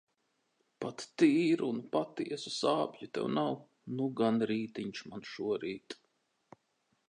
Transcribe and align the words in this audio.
Pat 0.83 1.03
tīru 1.21 1.67
un 1.73 1.81
patiesu 1.97 2.53
sāpju 2.55 3.09
tev 3.19 3.29
nav. 3.35 3.53
Nu 3.99 4.09
gan 4.23 4.43
rītiņš 4.53 5.07
man 5.13 5.31
šorīt. 5.35 6.01